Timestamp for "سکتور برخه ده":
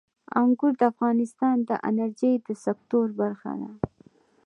2.65-3.71